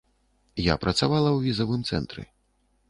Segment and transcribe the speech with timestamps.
[0.71, 2.23] Я працавала ў візавым цэнтры.